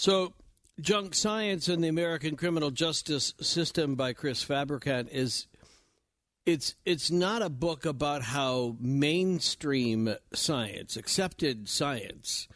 [0.00, 0.32] So,
[0.80, 5.48] Junk Science and the American Criminal Justice System by Chris Fabricant is
[6.46, 12.46] it's it's not a book about how mainstream science, accepted science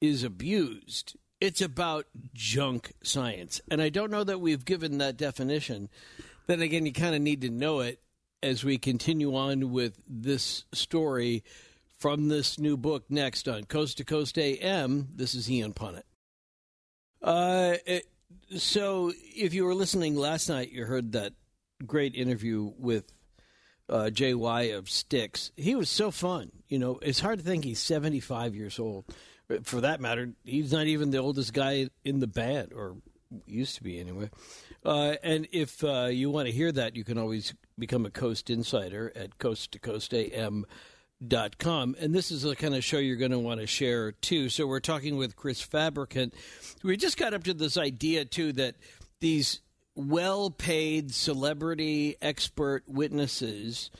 [0.00, 1.18] is abused.
[1.38, 3.60] It's about junk science.
[3.70, 5.90] And I don't know that we've given that definition.
[6.46, 8.00] Then again, you kind of need to know it
[8.42, 11.44] as we continue on with this story
[11.98, 15.08] from this new book next on Coast to Coast AM.
[15.14, 16.04] This is Ian Punnett.
[17.22, 17.76] Uh,
[18.56, 21.32] so, if you were listening last night, you heard that
[21.86, 23.12] great interview with
[23.88, 25.50] uh, JY of Styx.
[25.56, 26.50] He was so fun.
[26.68, 29.04] You know, it's hard to think he's 75 years old.
[29.64, 32.96] For that matter, he's not even the oldest guy in the band, or
[33.46, 34.30] used to be anyway.
[34.84, 38.48] Uh, and if uh, you want to hear that, you can always become a Coast
[38.48, 40.64] Insider at coast to coast AM
[41.26, 41.94] dot com.
[42.00, 44.48] And this is the kind of show you're going to want to share too.
[44.48, 46.34] So we're talking with chris fabricant.
[46.82, 48.76] We just got up to this idea too that
[49.20, 49.60] these
[49.94, 53.90] well-paid celebrity expert witnesses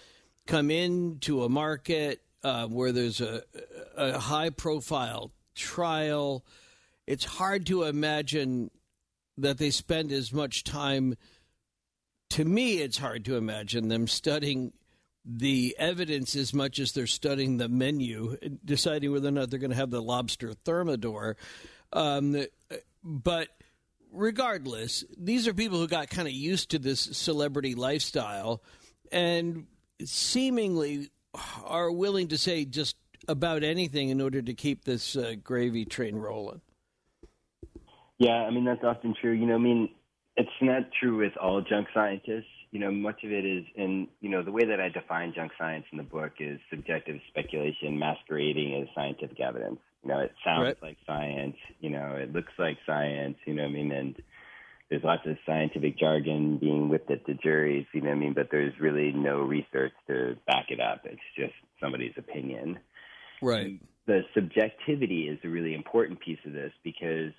[0.46, 3.42] come into a market uh, where there's a,
[3.96, 6.44] a high-profile trial.
[7.06, 8.70] It's hard to imagine
[9.36, 11.16] that they spend as much time
[12.30, 14.72] to me it's hard to imagine them studying
[15.36, 19.70] the evidence as much as they're studying the menu, deciding whether or not they're going
[19.70, 21.36] to have the lobster thermidor.
[21.92, 22.44] Um,
[23.04, 23.48] but
[24.12, 28.62] regardless, these are people who got kind of used to this celebrity lifestyle
[29.12, 29.66] and
[30.04, 31.10] seemingly
[31.64, 32.96] are willing to say just
[33.28, 36.60] about anything in order to keep this uh, gravy train rolling.
[38.18, 39.32] Yeah, I mean, that's often true.
[39.32, 39.90] You know, I mean,
[40.36, 44.30] it's not true with all junk scientists you know, much of it is in, you
[44.30, 48.80] know, the way that I define junk science in the book is subjective speculation masquerading
[48.80, 49.80] as scientific evidence.
[50.04, 50.82] You know, it sounds right.
[50.82, 53.92] like science, you know, it looks like science, you know what I mean?
[53.92, 54.22] And
[54.88, 58.34] there's lots of scientific jargon being whipped at the juries, you know what I mean?
[58.34, 61.02] But there's really no research to back it up.
[61.04, 62.78] It's just somebody's opinion.
[63.42, 63.66] Right.
[63.66, 67.32] And the subjectivity is a really important piece of this because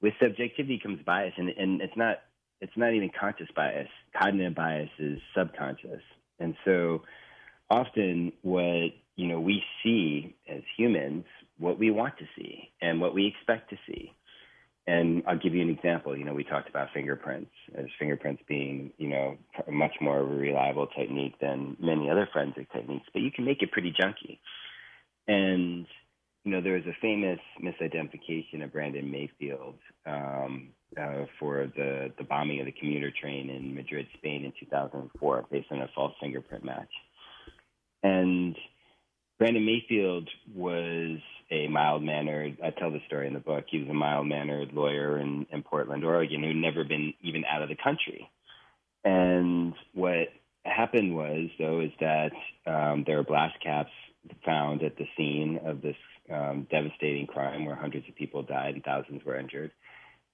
[0.00, 2.18] with subjectivity comes bias, and, and it's not
[2.60, 3.88] it's not even conscious bias.
[4.16, 6.02] Cognitive bias is subconscious.
[6.38, 7.02] And so
[7.70, 11.24] often what, you know, we see as humans,
[11.58, 14.12] what we want to see and what we expect to see.
[14.86, 16.16] And I'll give you an example.
[16.16, 19.36] You know, we talked about fingerprints as fingerprints being, you know,
[19.70, 23.62] much more of a reliable technique than many other forensic techniques, but you can make
[23.62, 24.38] it pretty junky.
[25.26, 25.86] And
[26.44, 29.74] you know, there was a famous misidentification of Brandon Mayfield
[30.06, 35.46] um, uh, for the, the bombing of the commuter train in Madrid, Spain in 2004,
[35.50, 36.90] based on a false fingerprint match.
[38.02, 38.56] And
[39.38, 41.18] Brandon Mayfield was
[41.50, 44.72] a mild mannered, I tell the story in the book, he was a mild mannered
[44.72, 48.28] lawyer in, in Portland, Oregon, who'd never been even out of the country.
[49.04, 50.28] And what
[50.64, 52.32] happened was, though, is that
[52.66, 53.92] um, there were blast caps
[54.44, 55.96] found at the scene of this
[56.32, 59.70] um, devastating crime where hundreds of people died and thousands were injured.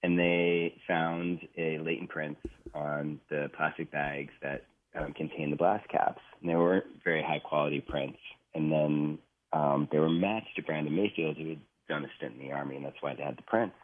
[0.03, 2.41] And they found a latent prints
[2.73, 6.21] on the plastic bags that um, contained the blast caps.
[6.39, 8.19] And they weren't very high quality prints.
[8.53, 9.17] And then
[9.51, 12.75] um, they were matched to Brandon Mayfield, who had done a stint in the Army,
[12.75, 13.75] and that's why they had the prints.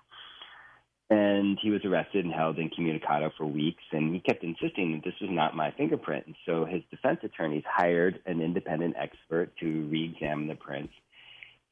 [1.10, 5.20] And he was arrested and held incommunicado for weeks, and he kept insisting that this
[5.20, 6.26] was not my fingerprint.
[6.26, 10.94] And so his defense attorneys hired an independent expert to re examine the prints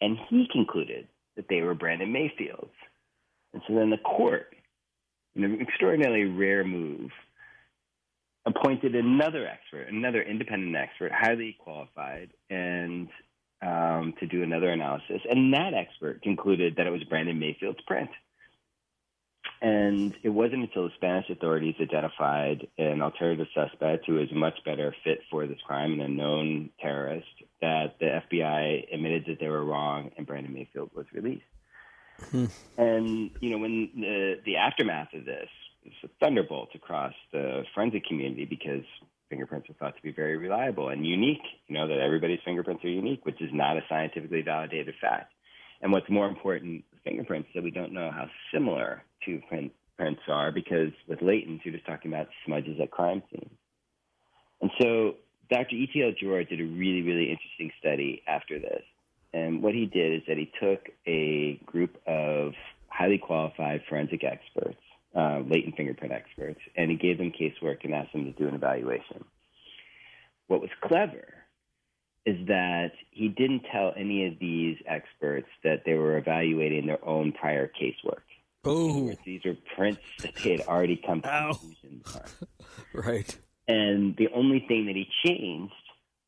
[0.02, 2.72] and he concluded that they were Brandon Mayfield's.
[3.54, 4.56] And so then the court,
[5.36, 7.12] in an extraordinarily rare move,
[8.46, 13.10] appointed another expert, another independent expert, highly qualified, and
[13.62, 15.22] um, to do another analysis.
[15.30, 18.10] And that expert concluded that it was Brandon Mayfield's print.
[19.62, 24.96] And it wasn't until the Spanish authorities identified an alternative suspect who was much better
[25.04, 27.28] fit for this crime and a known terrorist
[27.62, 31.44] that the FBI admitted that they were wrong and Brandon Mayfield was released.
[32.32, 32.46] Hmm.
[32.78, 35.50] And, you know, when the, the aftermath of this
[35.84, 38.84] was a thunderbolt across the forensic community because
[39.30, 42.90] fingerprints are thought to be very reliable and unique, you know, that everybody's fingerprints are
[42.90, 45.34] unique, which is not a scientifically validated fact.
[45.82, 50.52] And what's more important, fingerprints that we don't know how similar two print, prints are
[50.52, 53.52] because with latent, you're just talking about smudges at crime scenes.
[54.62, 55.16] And so
[55.50, 55.76] Dr.
[55.76, 58.84] Itiel Dror did a really, really interesting study after this.
[59.34, 62.54] And what he did is that he took a group of
[62.88, 64.80] highly qualified forensic experts,
[65.16, 68.56] uh, latent fingerprint experts, and he gave them casework and asked them to do an
[68.56, 69.24] evaluation.
[70.48, 71.28] What was clever
[72.26, 77.32] is that he didn't tell any of these experts that they were evaluating their own
[77.32, 78.22] prior casework.
[78.66, 82.24] Oh, these are prints that they had already come to conclusions on.
[82.94, 83.38] right.
[83.68, 85.74] And the only thing that he changed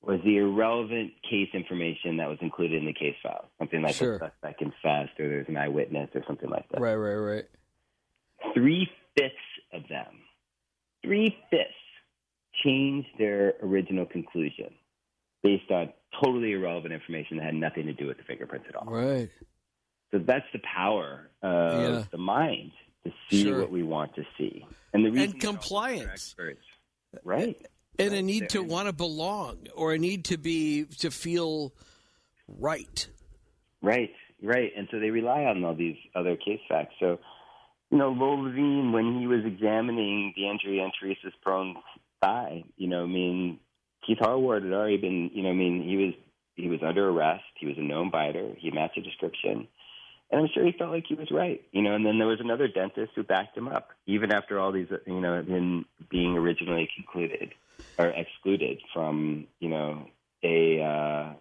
[0.01, 3.45] was the irrelevant case information that was included in the case file.
[3.59, 4.15] Something like Sure.
[4.15, 6.81] a suspect confessed or there's an eyewitness or something like that.
[6.81, 7.45] Right, right, right.
[8.53, 9.36] Three fifths
[9.74, 10.21] of them,
[11.03, 11.68] three fifths,
[12.63, 14.74] changed their original conclusion
[15.44, 18.86] based on totally irrelevant information that had nothing to do with the fingerprints at all.
[18.92, 19.30] Right.
[20.12, 22.04] So that's the power of Yeah.
[22.12, 22.71] the mind
[23.06, 23.62] to see Sure.
[23.62, 24.65] what we want to see.
[24.94, 26.09] And the reason And that all these are compliance.
[26.12, 26.68] experts-
[27.24, 27.65] Right.
[28.01, 31.74] And a need to want to belong or a need to be to feel
[32.48, 33.07] right.
[33.81, 34.12] Right,
[34.42, 34.71] right.
[34.75, 36.95] And so they rely on all these other case facts.
[37.00, 37.19] So,
[37.89, 41.77] you know, Lowell Levine, when he was examining the injury on Teresa Perone's
[42.21, 43.59] thigh, you know, I mean,
[44.06, 46.13] Keith Harward had already been, you know, I mean, he was
[46.56, 47.44] he was under arrest.
[47.59, 48.54] He was a known biter.
[48.57, 49.68] He matched the description.
[50.30, 51.94] And I'm sure he felt like he was right, you know.
[51.94, 55.19] And then there was another dentist who backed him up, even after all these, you
[55.19, 57.54] know, him being originally concluded
[57.97, 60.05] or excluded from, you know,
[60.43, 61.33] a, uh,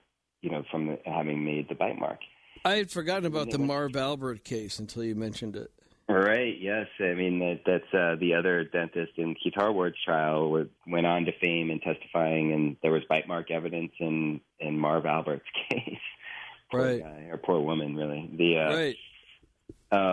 [0.43, 2.19] you know, from having made the bite mark.
[2.65, 5.71] I had forgotten about the Marv Albert case until you mentioned it.
[6.09, 6.57] Right.
[6.61, 6.87] Yes.
[6.99, 11.33] I mean that that's uh, the other dentist in Keith Harward's trial went on to
[11.41, 15.99] fame and testifying, and there was bite mark evidence in in Marv Albert's case.
[16.71, 17.01] poor Right.
[17.01, 18.29] guy, or poor woman, really.
[18.37, 18.97] The uh, Right.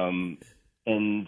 [0.07, 0.37] um,
[0.85, 1.27] and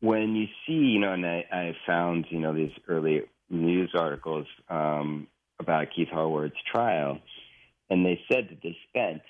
[0.00, 3.20] when you see, you know, and I, I found, you know, these early
[3.50, 5.26] news articles um,
[5.58, 7.18] about Keith Harward's trial,
[7.90, 9.22] and they said that they spent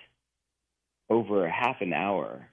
[1.08, 2.46] over half an hour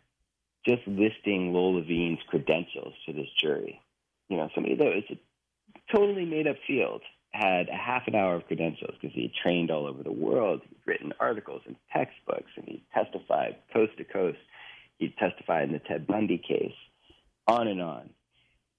[0.66, 3.80] just listing Lowell Levine's credentials to this jury.
[4.30, 8.36] You know, somebody that was a totally made up field had a half an hour
[8.36, 12.66] of credentials because he trained all over the world, he'd written articles and textbooks, and
[12.66, 14.40] he testified coast to coast.
[14.98, 16.74] He testified in the Ted Bundy case,
[17.48, 18.10] on and on.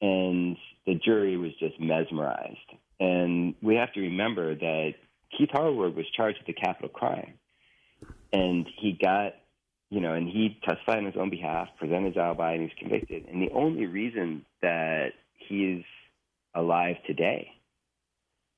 [0.01, 0.57] And
[0.89, 2.57] the jury was just mesmerized.
[2.99, 4.95] And we have to remember that
[5.37, 7.35] Keith Harward was charged with a capital crime.
[8.33, 9.35] And he got,
[9.91, 12.77] you know, and he testified on his own behalf, presented his alibi, and he was
[12.79, 13.27] convicted.
[13.29, 15.85] And the only reason that he's
[16.55, 17.51] alive today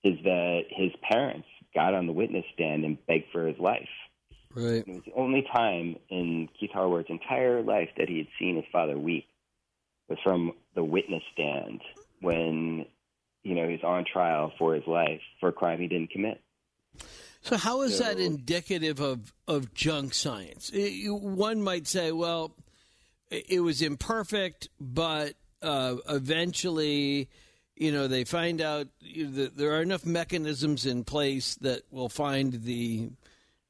[0.04, 3.88] is that his parents got on the witness stand and begged for his life.
[4.54, 4.84] Right.
[4.86, 8.64] It was the only time in Keith Harward's entire life that he had seen his
[8.70, 9.26] father weep
[10.08, 11.80] was from the witness stand
[12.20, 12.86] when,
[13.42, 16.40] you know, he's on trial for his life for a crime he didn't commit.
[17.42, 20.70] So how is that indicative of of junk science?
[20.74, 22.54] It- one might say, well,
[23.30, 27.28] it was imperfect, but uh, eventually,
[27.76, 32.52] you know, they find out that there are enough mechanisms in place that will find
[32.64, 33.10] the,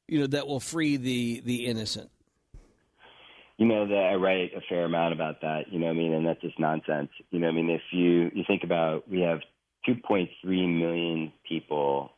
[0.07, 2.09] you know, that will free the the innocent.
[3.61, 5.71] You know that I write a fair amount about that.
[5.71, 7.11] You know, what I mean, and that's just nonsense.
[7.29, 9.41] You know, what I mean, if you you think about, we have
[9.87, 12.09] 2.3 million people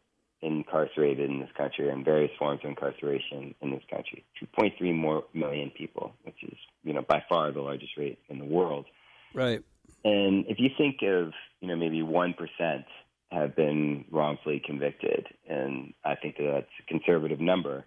[0.41, 4.23] incarcerated in this country and various forms of incarceration in this country.
[4.57, 8.45] 2.3 more million people, which is you know by far the largest rate in the
[8.45, 8.85] world.
[9.33, 9.61] Right.
[10.05, 12.85] And if you think of, you know, maybe 1%
[13.31, 17.83] have been wrongfully convicted, and I think that that's a conservative number,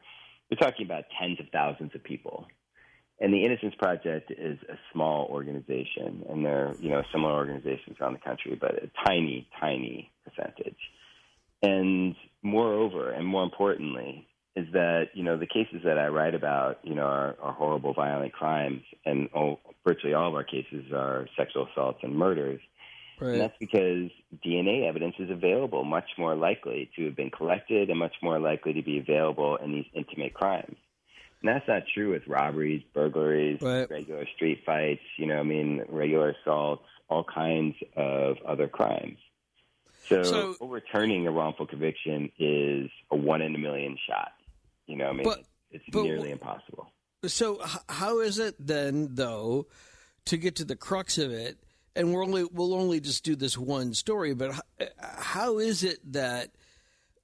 [0.50, 2.49] we're talking about tens of thousands of people.
[3.18, 7.96] And the Innocence Project is a small organization, and there are, you know, similar organizations
[7.99, 10.76] around the country, but a tiny, tiny percentage.
[11.62, 16.80] And moreover, and more importantly, is that you know the cases that I write about,
[16.82, 21.26] you know, are, are horrible, violent crimes, and all, virtually all of our cases are
[21.38, 22.61] sexual assaults and murders.
[23.32, 24.11] And that's because
[24.44, 28.75] DNA evidence is available, much more likely to have been collected, and much more likely
[28.75, 30.76] to be available in these intimate crimes.
[31.47, 33.88] And that's not true with robberies, burglaries, Right.
[33.88, 35.03] regular street fights.
[35.17, 39.19] You know, I mean, regular assaults, all kinds of other crimes.
[40.09, 44.33] So, So- overturning a wrongful conviction is a one in a million shot.
[44.88, 46.91] You know, I mean, But- it's but nearly impossible.
[47.25, 49.69] So how is it then, though,
[50.25, 51.59] to get to the crux of it?
[51.95, 54.53] And we're only we'll only just do this one story, but
[54.99, 56.50] how is it that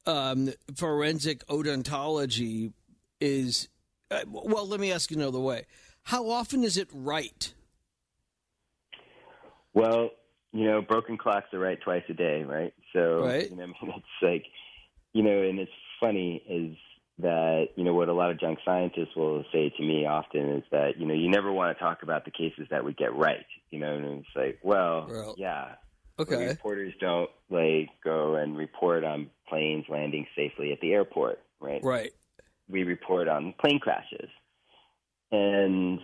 [0.07, 2.73] um, forensic odontology
[3.21, 3.69] is?
[4.13, 5.67] Uh, well, let me ask you another way:
[6.05, 7.53] How often is it right?
[9.75, 10.11] Well,
[10.53, 12.75] you know, broken clocks are right twice a day, right?
[12.93, 13.51] So, Right.
[13.51, 14.45] you know, I mean, it's like,
[15.15, 16.77] you know, and it's funny is
[17.19, 20.65] that, you know, what a lot of junk scientists will say to me often is
[20.73, 23.47] that, you know, you never want to talk about the cases that we get right,
[23.71, 25.75] you know, and it's like, well, Well, yeah.
[26.19, 31.83] Okay, Reporters don't like go and report on planes landing safely at the airport, right?
[31.83, 32.13] right,
[32.73, 34.31] we report on plane crashes.
[35.31, 36.01] And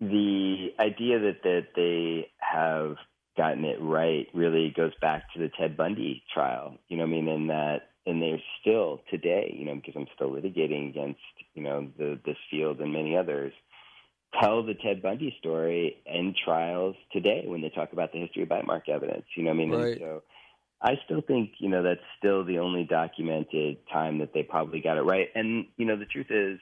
[0.00, 2.96] the idea that that they have
[3.36, 6.76] gotten it right really goes back to the Ted Bundy trial.
[6.88, 10.30] You know, I mean, in that, and they're still today, you know, because I'm still
[10.30, 11.20] litigating against,
[11.54, 13.52] you know, the this field and many others.
[14.40, 18.48] Tell the Ted Bundy story in trials today when they talk about the history of
[18.48, 19.26] bite mark evidence.
[19.36, 19.98] You know, I mean, right.
[19.98, 20.22] so
[20.82, 24.96] I still think, you know, that's still the only documented time that they probably got
[24.96, 25.28] it right.
[25.34, 26.58] And you know, the truth is,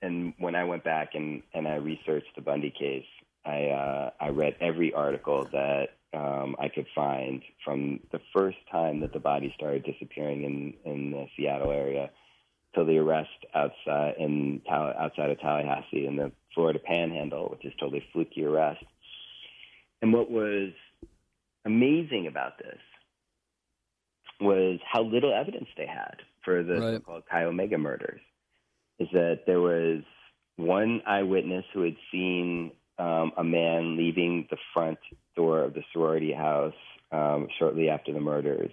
[0.00, 3.06] and when I went back and and I researched the Bundy case,
[3.44, 9.00] I uh, I read every article that um, I could find from the first time
[9.00, 12.10] that the body started disappearing in in the Seattle area
[12.72, 18.06] till the arrest outside in outside of Tallahassee in the Florida Panhandle, which is totally
[18.12, 18.84] fluky arrest.
[20.02, 20.70] And what was
[21.64, 22.78] amazing about this
[24.40, 26.94] was how little evidence they had for the right.
[26.94, 28.20] so-called Chi Omega murders.
[28.98, 30.02] Is that there was
[30.56, 34.98] one eyewitness who had seen um, a man leaving the front
[35.34, 36.74] door of the sorority house
[37.12, 38.70] um, shortly after the murders.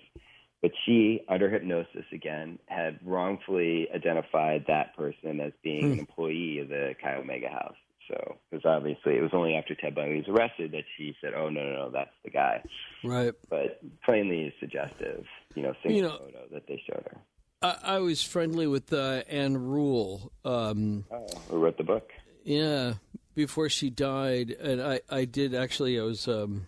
[0.62, 6.00] But she, under hypnosis again, had wrongfully identified that person as being an hmm.
[6.00, 7.76] employee of the Chi Omega house.
[8.08, 11.50] So, because obviously it was only after Ted Bundy was arrested that she said, "Oh
[11.50, 12.62] no, no, no, that's the guy."
[13.04, 13.34] Right.
[13.50, 17.18] But plainly suggestive, you know, single you know, photo that they showed her.
[17.62, 20.32] I, I was friendly with uh, Ann Rule.
[20.44, 22.12] Um, oh, who wrote the book?
[22.44, 22.96] Yeah,
[23.36, 26.00] before she died, and I, I did actually.
[26.00, 26.68] I was um,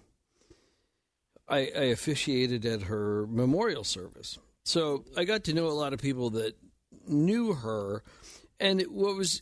[1.50, 6.00] I, I officiated at her memorial service, so I got to know a lot of
[6.00, 6.56] people that
[7.08, 8.04] knew her,
[8.60, 9.42] and it, what was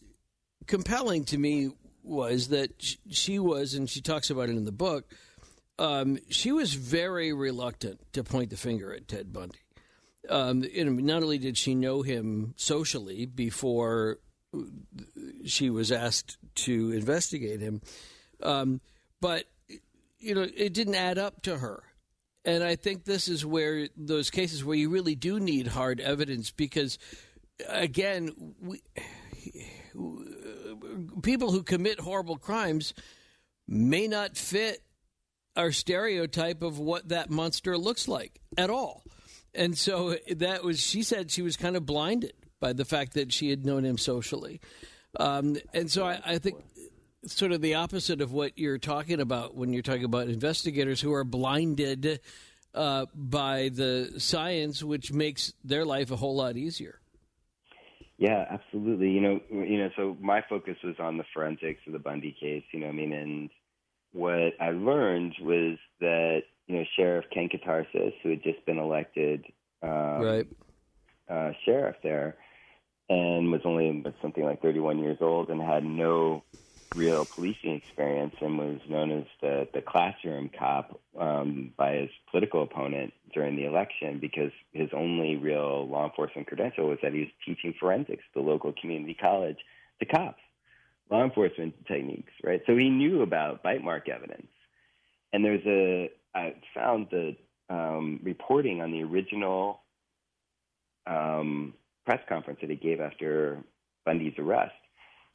[0.65, 1.71] compelling to me
[2.03, 2.71] was that
[3.09, 5.05] she was, and she talks about it in the book.
[5.79, 9.57] Um, she was very reluctant to point the finger at Ted Bundy.
[10.29, 14.19] Um, not only did she know him socially before
[15.45, 17.81] she was asked to investigate him.
[18.41, 18.81] Um,
[19.19, 19.45] but
[20.19, 21.83] you know, it didn't add up to her.
[22.45, 26.51] And I think this is where those cases where you really do need hard evidence
[26.51, 26.97] because,
[27.69, 28.81] again, we,
[31.21, 32.93] people who commit horrible crimes
[33.67, 34.81] may not fit
[35.55, 39.03] our stereotype of what that monster looks like at all.
[39.53, 43.31] And so that was, she said she was kind of blinded by the fact that
[43.31, 44.59] she had known him socially.
[45.19, 46.57] Um, and so I, I think
[47.27, 51.13] sort of the opposite of what you're talking about when you're talking about investigators who
[51.13, 52.19] are blinded
[52.73, 56.99] uh, by the science, which makes their life a whole lot easier.
[58.23, 59.09] Yeah, absolutely.
[59.09, 59.89] You know, you know.
[59.97, 62.63] So my focus was on the forensics of the Bundy case.
[62.71, 63.49] You know, I mean, and
[64.13, 69.43] what I learned was that you know Sheriff Ken Katsaris, who had just been elected
[69.81, 70.47] um, right.
[71.29, 72.37] uh, sheriff there,
[73.09, 76.45] and was only something like 31 years old and had no
[76.95, 82.63] real policing experience and was known as the, the classroom cop um, by his political
[82.63, 87.29] opponent during the election because his only real law enforcement credential was that he was
[87.45, 89.57] teaching forensics at the local community college
[89.99, 90.41] to cops,
[91.09, 92.61] law enforcement techniques, right?
[92.67, 94.47] So he knew about bite mark evidence.
[95.31, 97.35] And there's a, I found the
[97.69, 99.81] um, reporting on the original
[101.07, 101.73] um,
[102.05, 103.63] press conference that he gave after
[104.05, 104.73] Bundy's arrest.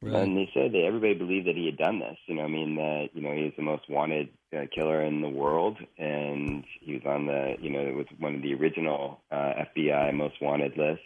[0.00, 0.22] Right.
[0.22, 2.16] And they said that everybody believed that he had done this.
[2.26, 5.20] You know, I mean, that you know he was the most wanted uh, killer in
[5.20, 9.20] the world, and he was on the you know it was one of the original
[9.32, 11.04] uh, FBI most wanted lists.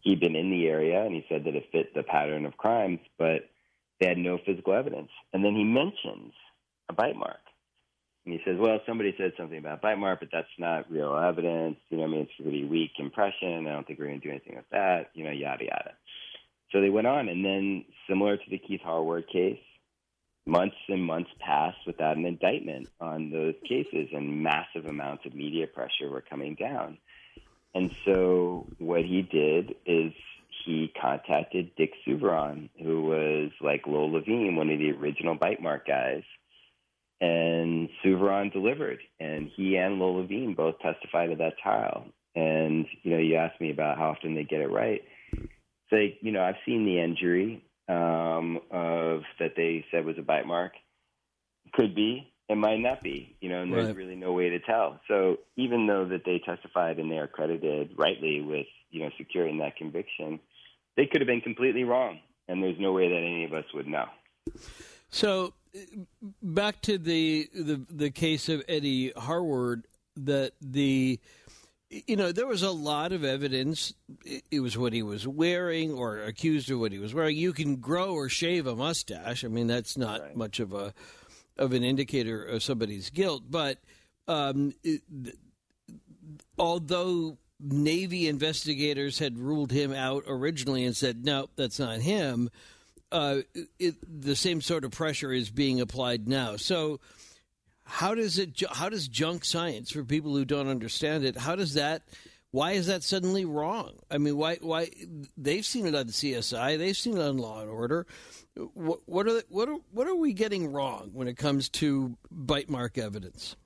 [0.00, 2.98] He'd been in the area, and he said that it fit the pattern of crimes,
[3.18, 3.48] but
[4.00, 5.10] they had no physical evidence.
[5.32, 6.32] And then he mentions
[6.88, 7.40] a bite mark,
[8.28, 11.76] and he says, well, somebody said something about bite mark, but that's not real evidence.
[11.88, 13.66] You know, I mean, it's a really weak impression.
[13.66, 15.10] I don't think we're going to do anything with that.
[15.14, 15.92] You know, yada yada.
[16.72, 19.60] So they went on, and then similar to the Keith Harward case,
[20.46, 25.66] months and months passed without an indictment on those cases, and massive amounts of media
[25.66, 26.98] pressure were coming down.
[27.74, 30.12] And so what he did is
[30.64, 35.86] he contacted Dick Souviron, who was like Lowell Levine, one of the original bite mark
[35.86, 36.22] guys
[37.20, 42.06] and Souviron delivered, and he and Lowell Levine both testified at that trial.
[42.34, 45.02] And you know, you asked me about how often they get it right.
[45.90, 50.46] So you know, I've seen the injury um, of that they said was a bite
[50.46, 50.72] mark.
[51.74, 53.36] Could be, it might not be.
[53.40, 53.96] You know, and there's right.
[53.96, 55.00] really no way to tell.
[55.08, 59.58] So even though that they testified and they are credited rightly with you know securing
[59.58, 60.40] that conviction,
[60.96, 63.86] they could have been completely wrong, and there's no way that any of us would
[63.86, 64.06] know.
[65.10, 65.54] So
[66.42, 71.20] back to the, the the case of Eddie Harward, that the
[71.90, 73.94] you know, there was a lot of evidence.
[74.50, 77.36] It was what he was wearing, or accused of what he was wearing.
[77.36, 79.44] You can grow or shave a mustache.
[79.44, 80.36] I mean, that's not right.
[80.36, 80.92] much of a
[81.56, 83.44] of an indicator of somebody's guilt.
[83.48, 83.78] But
[84.28, 85.02] um, it,
[86.58, 92.50] although Navy investigators had ruled him out originally and said, no, that's not him,
[93.10, 93.38] uh,
[93.78, 96.56] it, the same sort of pressure is being applied now.
[96.56, 97.00] So,
[97.88, 98.62] how does it?
[98.70, 102.02] How does junk science, for people who don't understand it, how does that?
[102.50, 103.94] Why is that suddenly wrong?
[104.10, 104.56] I mean, why?
[104.60, 104.90] Why
[105.36, 108.06] they've seen it on CSI, they've seen it on Law and Order.
[108.74, 112.68] What, what are what are what are we getting wrong when it comes to bite
[112.68, 113.56] mark evidence?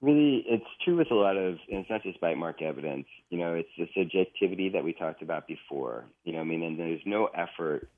[0.00, 3.38] really it's true with a lot of and it's not just bite mark evidence you
[3.38, 7.00] know it's the subjectivity that we talked about before you know i mean and there's
[7.04, 7.88] no effort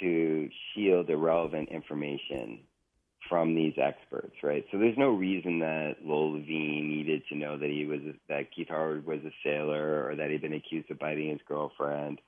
[0.00, 2.60] to shield irrelevant information
[3.30, 4.66] from these experts right?
[4.70, 8.68] So there's no reason that lowell levine needed to know that he was that keith
[8.68, 12.20] harward was a sailor or that he'd been accused of biting his girlfriend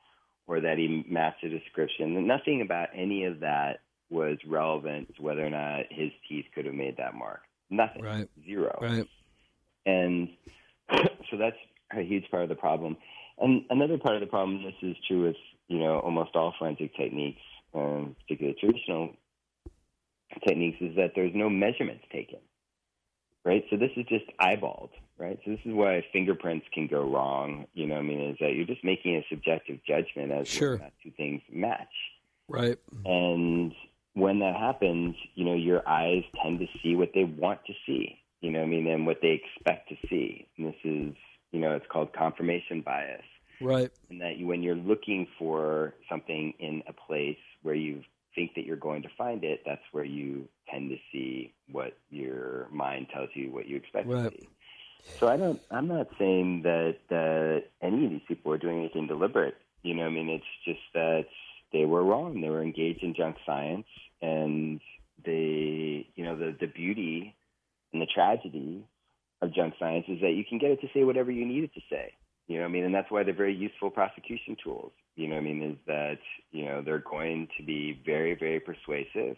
[0.46, 2.26] or that he matched a description.
[2.26, 3.80] Nothing about any of that
[4.10, 7.40] was relevant to whether or not his teeth could have made that mark.
[7.70, 8.02] Nothing.
[8.02, 8.28] Right.
[8.44, 8.78] zero.
[8.80, 9.08] Right.
[9.86, 10.28] And
[11.30, 11.56] so that's
[11.96, 12.96] a huge part of the problem.
[13.38, 15.36] And another part of the problem, this is true with
[15.68, 17.40] you know almost all forensic techniques,
[17.74, 19.16] um, particularly traditional
[20.46, 22.38] techniques, is that there's no measurements taken.
[23.44, 25.36] Right, so this is just eyeballed, right?
[25.44, 27.66] So this is why fingerprints can go wrong.
[27.74, 30.76] You know, I mean, is that you're just making a subjective judgment as sure.
[30.76, 31.88] whether two things match.
[32.46, 32.78] Right.
[33.04, 33.74] And
[34.14, 38.22] when that happens, you know, your eyes tend to see what they want to see
[38.42, 40.48] you know, I mean, and what they expect to see.
[40.58, 41.14] And this is,
[41.52, 43.22] you know, it's called confirmation bias.
[43.60, 43.90] Right.
[44.10, 48.02] And that you, when you're looking for something in a place where you
[48.34, 52.68] think that you're going to find it, that's where you tend to see what your
[52.70, 54.30] mind tells you what you expect right.
[54.30, 54.48] to see.
[55.18, 55.60] So I don't.
[55.70, 59.56] I'm not saying that that any of these people are doing anything deliberate.
[59.82, 61.26] You know, I mean, it's just that
[61.72, 62.40] they were wrong.
[62.40, 63.86] They were engaged in junk science,
[64.20, 64.80] and
[65.24, 67.34] they, you know, the the beauty
[67.92, 68.84] and the tragedy
[69.40, 71.74] of junk science is that you can get it to say whatever you need it
[71.74, 72.12] to say.
[72.46, 72.84] You know I mean?
[72.84, 74.92] And that's why they're very useful prosecution tools.
[75.16, 75.62] You know what I mean?
[75.62, 76.18] Is that,
[76.50, 79.36] you know, they're going to be very, very persuasive.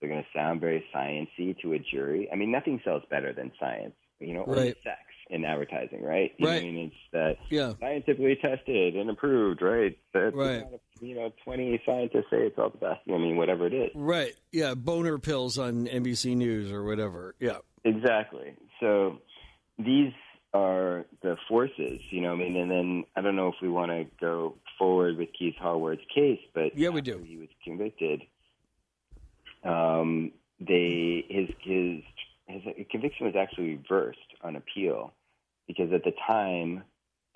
[0.00, 2.28] They're going to sound very sciency to a jury.
[2.32, 3.94] I mean, nothing sells better than science.
[4.18, 4.76] You know, right.
[4.84, 4.98] sex
[5.30, 6.32] in advertising, right?
[6.36, 6.60] You right.
[6.60, 7.72] I mean, it's that yeah.
[7.80, 9.96] scientifically tested and approved, right?
[10.12, 10.64] That, right.
[11.00, 13.00] You know, twenty scientists say it's all the best.
[13.08, 13.90] I mean, whatever it is.
[13.94, 14.34] Right.
[14.52, 14.74] Yeah.
[14.74, 17.34] Boner pills on NBC News or whatever.
[17.38, 17.58] Yeah.
[17.84, 18.54] Exactly.
[18.80, 19.20] So
[19.78, 20.12] these
[20.52, 22.32] are the forces, you know.
[22.32, 25.54] I mean, and then I don't know if we want to go forward with Keith
[25.60, 27.22] Harward's case, but yeah, we do.
[27.24, 28.22] He was convicted.
[29.62, 32.02] Um, they his his
[32.48, 35.12] his conviction was actually reversed on appeal
[35.68, 36.82] because at the time,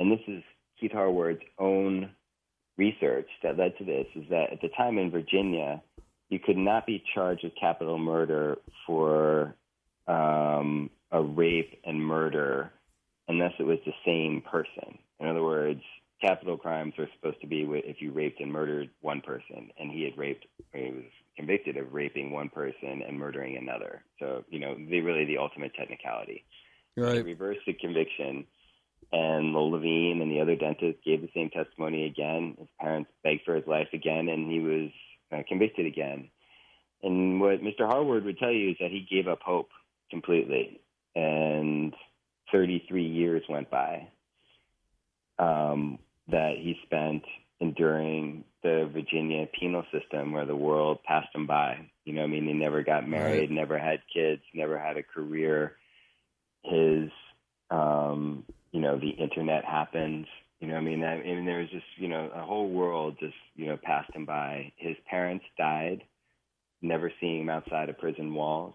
[0.00, 0.42] and this is
[0.80, 2.10] Keith Harward's own
[2.76, 5.82] research that led to this, is that at the time in Virginia,
[6.30, 9.54] you could not be charged with capital murder for
[10.08, 12.72] um, a rape and murder
[13.28, 14.98] unless it was the same person.
[15.20, 15.82] In other words,
[16.24, 20.04] capital crimes are supposed to be if you raped and murdered one person, and he
[20.04, 21.04] had raped, he was
[21.36, 24.02] convicted of raping one person and murdering another.
[24.18, 26.44] So, you know, they really the ultimate technicality.
[26.96, 27.14] Right.
[27.14, 28.46] They reversed the conviction,
[29.12, 32.54] and Levine and the other dentist gave the same testimony again.
[32.58, 34.90] His parents begged for his life again, and he was
[35.32, 36.30] uh, convicted again.
[37.02, 37.86] And what Mr.
[37.86, 39.68] Harward would tell you is that he gave up hope
[40.10, 40.80] completely.
[41.14, 41.94] And
[42.50, 44.08] 33 years went by
[45.38, 47.22] um, that he spent
[47.60, 51.78] enduring the Virginia penal system where the world passed him by.
[52.04, 53.50] You know, I mean, he never got married, right.
[53.50, 55.76] never had kids, never had a career.
[56.62, 57.10] His,
[57.70, 60.26] um, you know, the internet happened.
[60.60, 63.16] You know, I mean, I, I mean, there was just, you know, a whole world
[63.20, 64.72] just, you know, passed him by.
[64.76, 66.02] His parents died,
[66.80, 68.74] never seeing him outside of prison walls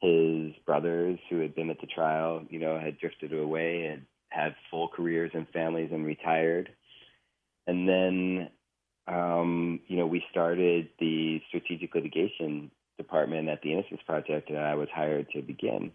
[0.00, 4.02] his brothers who had been at the trial, you know, had drifted away and
[4.36, 6.70] had full careers and families and retired.
[7.66, 8.50] And then,
[9.08, 14.74] um, you know, we started the strategic litigation department at the Innocence Project, and I
[14.74, 15.92] was hired to begin.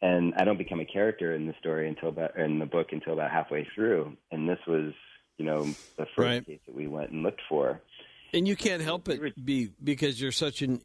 [0.00, 3.12] And I don't become a character in the story until about in the book until
[3.12, 4.16] about halfway through.
[4.32, 4.92] And this was,
[5.38, 5.64] you know,
[5.96, 6.46] the first right.
[6.46, 7.80] case that we went and looked for.
[8.34, 10.80] And you can't help it be because you're such an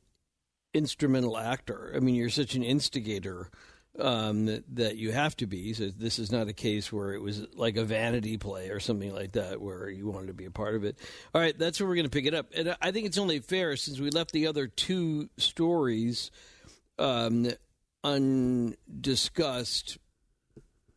[0.73, 1.91] instrumental actor.
[1.95, 3.49] I mean, you're such an instigator
[3.99, 5.73] um, that, you have to be.
[5.73, 9.13] So this is not a case where it was like a vanity play or something
[9.13, 10.97] like that, where you wanted to be a part of it.
[11.33, 13.39] All right, that's where we're going to pick it up, and I think it's only
[13.39, 16.31] fair since we left the other two stories
[16.99, 17.47] um,
[18.03, 19.97] undiscussed.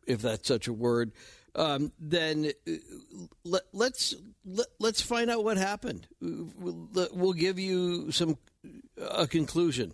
[0.07, 1.11] if that's such a word,
[1.55, 2.71] um, then uh,
[3.43, 6.07] let, let's let, us let us find out what happened.
[6.21, 8.37] We'll give you some
[8.97, 9.93] a conclusion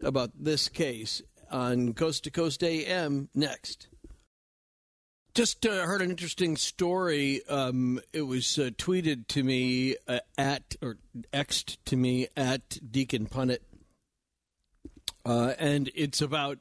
[0.00, 3.88] about this case on Coast to Coast AM next.
[5.34, 7.44] Just uh, heard an interesting story.
[7.48, 10.98] Um, it was uh, tweeted to me uh, at or
[11.32, 13.58] xed to me at Deacon Punnett,
[15.26, 16.58] uh, and it's about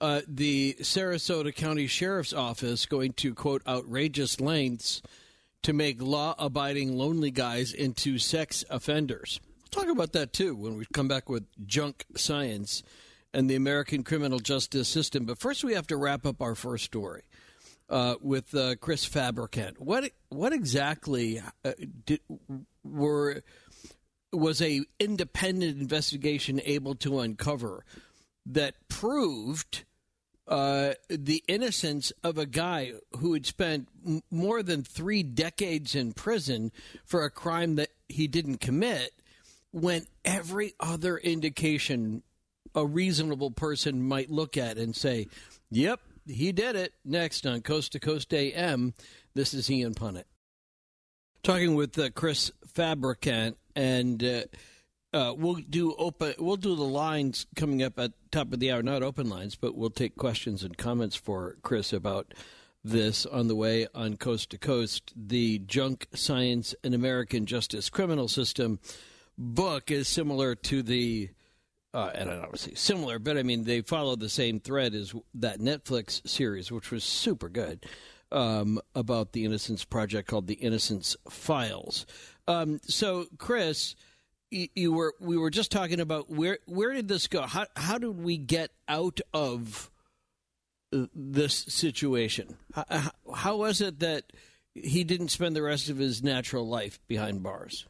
[0.00, 5.02] uh, the Sarasota County Sheriff's Office going to quote outrageous lengths
[5.62, 9.40] to make law-abiding lonely guys into sex offenders.
[9.74, 12.82] We'll talk about that too when we come back with junk science
[13.36, 15.26] and the American criminal justice system.
[15.26, 17.24] But first, we have to wrap up our first story
[17.90, 19.78] uh, with uh, Chris Fabricant.
[19.78, 21.72] What what exactly uh,
[22.06, 22.20] did,
[22.82, 23.42] were
[24.32, 27.84] was a independent investigation able to uncover
[28.46, 29.84] that proved
[30.48, 36.12] uh, the innocence of a guy who had spent m- more than three decades in
[36.12, 36.72] prison
[37.04, 39.12] for a crime that he didn't commit,
[39.72, 42.22] when every other indication
[42.76, 45.26] a reasonable person might look at and say,
[45.70, 46.92] "Yep, he did it.
[47.04, 48.94] Next on Coast to Coast AM,
[49.34, 50.24] this is Ian Punnett.
[51.42, 54.42] Talking with uh, Chris Fabricant, and uh,
[55.12, 56.34] uh, we'll do open.
[56.38, 58.82] We'll do the lines coming up at top of the hour.
[58.82, 62.34] Not open lines, but we'll take questions and comments for Chris about
[62.82, 65.12] this on the way on Coast to Coast.
[65.16, 68.80] The Junk Science and American Justice Criminal System
[69.38, 71.30] book is similar to the
[71.96, 76.26] uh, and say similar, but I mean they follow the same thread as that Netflix
[76.28, 77.86] series, which was super good,
[78.30, 82.04] um, about the Innocence Project called the Innocence Files.
[82.46, 83.96] Um, so, Chris,
[84.50, 87.42] you, you, were we were just talking about where where did this go?
[87.42, 89.90] How how did we get out of
[90.92, 92.58] uh, this situation?
[92.74, 94.24] How, how was it that
[94.74, 97.86] he didn't spend the rest of his natural life behind bars?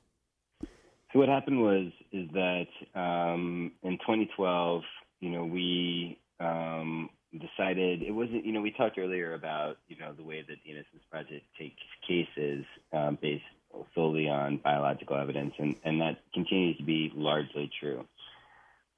[1.12, 4.82] So what happened was is that um, in 2012,
[5.20, 8.44] you know, we um, decided it wasn't.
[8.44, 11.82] You know, we talked earlier about you know the way that the Innocence Project takes
[12.06, 13.44] cases um, based
[13.94, 18.04] solely on biological evidence, and, and that continues to be largely true.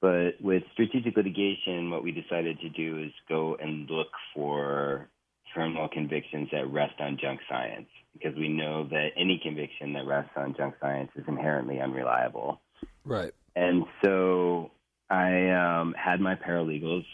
[0.01, 5.09] But with strategic litigation, what we decided to do is go and look for
[5.53, 10.31] criminal convictions that rest on junk science because we know that any conviction that rests
[10.35, 12.61] on junk science is inherently unreliable.
[13.05, 13.33] Right.
[13.55, 14.71] And so
[15.09, 17.05] I um, had my paralegals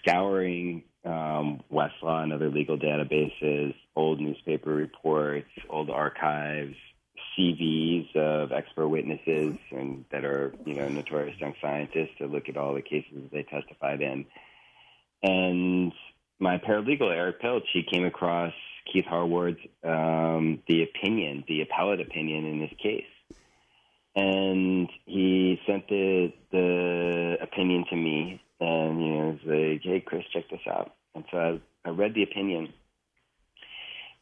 [0.00, 6.74] scouring um, Westlaw and other legal databases, old newspaper reports, old archives,
[7.38, 12.56] CVs of expert witnesses and that are you know notorious junk scientists to look at
[12.56, 14.24] all the cases they testified in.
[15.22, 15.92] And
[16.38, 18.52] my paralegal Eric Pilch, he came across
[18.92, 23.04] Keith Harward's um, the opinion, the appellate opinion in this case,
[24.16, 30.48] and he sent the the opinion to me, and know, was like, "Hey, Chris, check
[30.50, 32.72] this out." And so I, I read the opinion,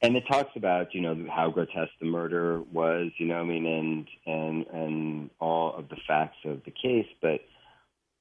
[0.00, 3.66] and it talks about you know how grotesque the murder was, you know, I mean,
[3.66, 7.40] and and and all of the facts of the case, but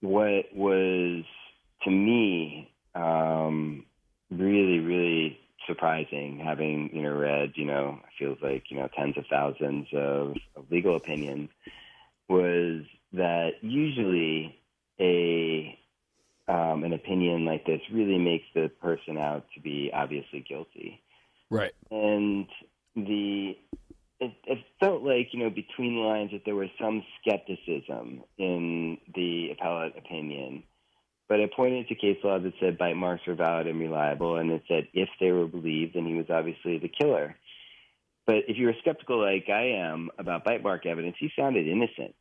[0.01, 1.23] what was
[1.83, 3.85] to me um,
[4.29, 9.25] really, really surprising having you know read you know feels like you know tens of
[9.29, 11.49] thousands of, of legal opinions
[12.27, 14.57] was that usually
[14.99, 15.77] a
[16.47, 21.01] um, an opinion like this really makes the person out to be obviously guilty.
[21.49, 21.73] Right.
[21.89, 22.47] And
[22.95, 23.57] the
[24.19, 28.97] it, it felt like you know between the lines that there was some skepticism in
[29.15, 30.63] the appellate opinion
[31.31, 34.51] but it pointed to case law that said bite marks were valid and reliable, and
[34.51, 37.37] it said if they were believed, then he was obviously the killer.
[38.27, 42.15] But if you were skeptical like I am about bite mark evidence, he sounded innocent.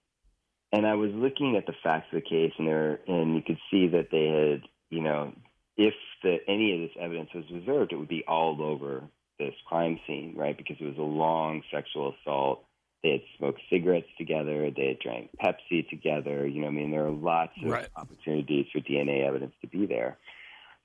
[0.70, 3.58] And I was looking at the facts of the case, and there, and you could
[3.68, 5.32] see that they had, you know,
[5.76, 9.02] if the, any of this evidence was reserved, it would be all over
[9.40, 10.56] this crime scene, right?
[10.56, 12.64] Because it was a long sexual assault
[13.02, 14.70] they had smoked cigarettes together.
[14.70, 16.46] They had drank Pepsi together.
[16.46, 17.88] You know, I mean, there are lots of right.
[17.96, 20.18] opportunities for DNA evidence to be there.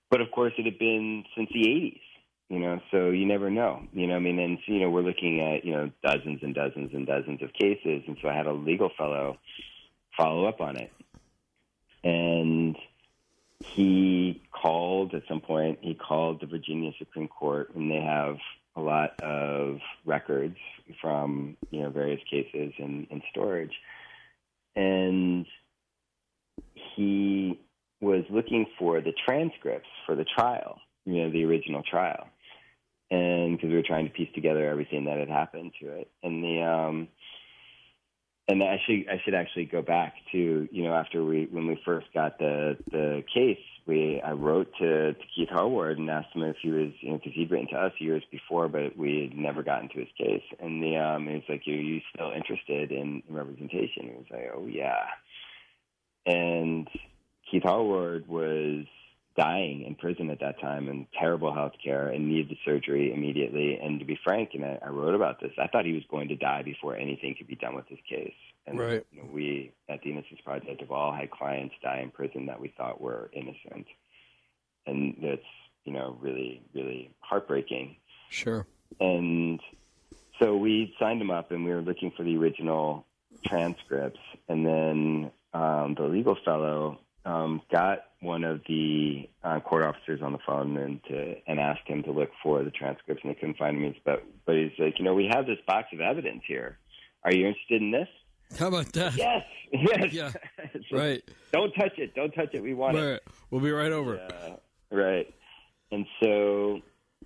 [0.09, 1.99] But of course, it had been since the 80s.
[2.47, 3.81] You know, so you never know.
[3.91, 6.91] You know, I mean, and you know, we're looking at you know dozens and dozens
[6.93, 9.39] and dozens of cases, and so I had a legal fellow
[10.15, 10.91] follow up on it,
[12.03, 12.75] and
[13.63, 15.79] he called at some point.
[15.81, 18.37] He called the Virginia Supreme Court, and they have
[18.75, 20.57] a lot of records
[21.01, 23.73] from you know various cases in, in storage,
[24.75, 25.45] and
[26.95, 27.59] he
[28.01, 30.79] was looking for the transcripts for the trial.
[31.05, 32.27] you know the original trial,
[33.11, 36.43] and because we were trying to piece together everything that had happened to it, and
[36.43, 37.07] the um,
[38.47, 41.79] and I should I should actually go back to you know after we when we
[41.83, 46.43] first got the the case we I wrote to, to Keith Harward and asked him
[46.43, 49.37] if he was you know because he'd written to us years before but we had
[49.37, 50.43] never gotten to his case.
[50.59, 54.03] And the um he was like are you still interested in representation?
[54.03, 55.05] He was like oh yeah.
[56.27, 56.87] And
[57.49, 58.85] Keith Harward was
[59.35, 63.77] dying in prison at that time and terrible health care and needed the surgery immediately.
[63.81, 66.29] And to be frank, and I, I, wrote about this, I thought he was going
[66.29, 68.33] to die before anything could be done with his case.
[68.65, 69.05] And right.
[69.11, 72.59] you know, we at the Innocence Project have all had clients die in prison that
[72.59, 73.87] we thought were innocent.
[74.87, 75.41] And that's,
[75.83, 77.97] you know, really, really heartbreaking.
[78.29, 78.65] Sure.
[78.99, 79.59] And
[80.39, 83.05] so we signed him up and we were looking for the original
[83.45, 84.19] transcripts.
[84.47, 90.31] And then um, the legal fellow um, got one of the uh, court officers on
[90.31, 93.57] the phone and to and asked him to look for the transcripts, and they couldn't
[93.57, 93.95] find him.
[94.05, 96.77] But but he's like, you know, we have this box of evidence here.
[97.23, 98.07] Are you interested in this?
[98.59, 99.15] How about that?
[99.17, 100.13] Yes, yes.
[100.13, 100.31] Yeah.
[100.89, 101.23] so right.
[101.51, 102.13] Don't touch it.
[102.15, 102.61] Don't touch it.
[102.61, 103.03] We want right.
[103.03, 103.23] it.
[103.49, 104.15] We'll be right over.
[104.15, 104.55] Yeah.
[104.91, 105.33] Right.
[105.91, 106.81] And so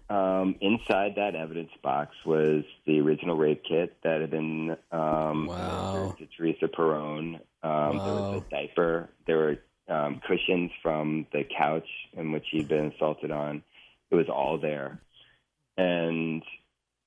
[0.10, 6.16] um, inside that evidence box was the original rape kit that had been um, wow.
[6.18, 7.36] to Teresa Perone.
[7.36, 8.06] Um, wow.
[8.06, 9.10] There was a diaper.
[9.28, 9.58] There were
[9.90, 13.64] um, cushions from the couch in which he'd been assaulted on.
[14.12, 15.00] It was all there.
[15.78, 16.44] And,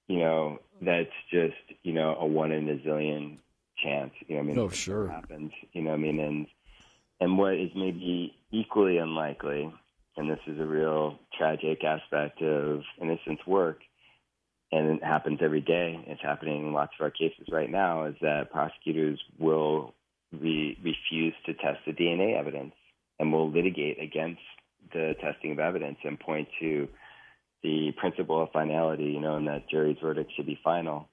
[0.09, 3.39] you know, that's just, you know, a one in a zillion
[3.83, 4.13] chance.
[4.27, 5.09] You know, I mean, oh, sure.
[5.09, 5.53] happens.
[5.73, 6.47] You know, I mean, and
[7.21, 9.73] and what is maybe equally unlikely,
[10.17, 13.79] and this is a real tragic aspect of innocence work,
[14.73, 16.03] and it happens every day.
[16.07, 18.07] It's happening in lots of our cases right now.
[18.07, 19.95] Is that prosecutors will
[20.33, 22.75] re- refuse to test the DNA evidence
[23.19, 24.41] and will litigate against
[24.93, 26.89] the testing of evidence and point to
[27.63, 31.09] the principle of finality, you know, and that jury's verdict should be final.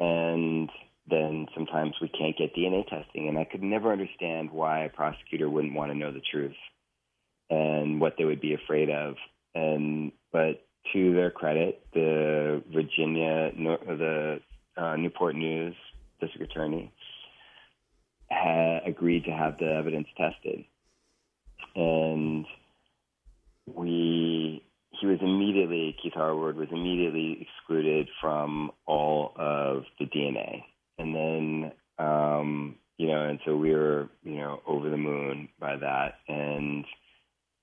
[0.00, 0.68] And
[1.08, 3.28] then sometimes we can't get DNA testing.
[3.28, 6.56] And I could never understand why a prosecutor wouldn't want to know the truth
[7.48, 9.16] and what they would be afraid of.
[9.54, 14.40] And but to their credit, the Virginia, the
[14.76, 15.74] uh, Newport News
[16.20, 16.92] district attorney
[18.30, 20.64] had agreed to have the evidence tested,
[21.74, 22.46] and
[23.66, 24.62] we
[25.00, 30.64] he was immediately Keith Harward was immediately excluded from all of the DNA,
[30.98, 35.76] and then um, you know, and so we were you know over the moon by
[35.76, 36.84] that, and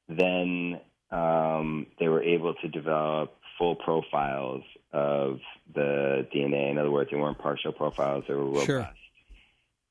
[0.09, 0.79] then
[1.11, 5.39] um, they were able to develop full profiles of
[5.73, 6.71] the DNA.
[6.71, 8.65] In other words, they weren't partial profiles; they were robust.
[8.65, 8.89] Sure